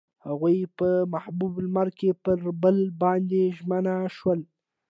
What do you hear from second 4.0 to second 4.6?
شول.